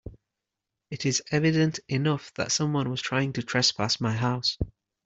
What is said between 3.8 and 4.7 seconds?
my house.